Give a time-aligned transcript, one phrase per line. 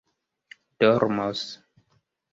[0.79, 1.45] dormos